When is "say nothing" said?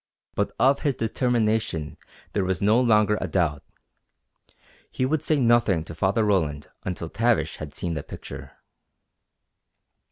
5.21-5.83